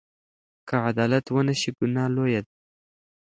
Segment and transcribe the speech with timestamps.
[0.67, 2.53] که عدالت ونشي، ګناه لویه ده.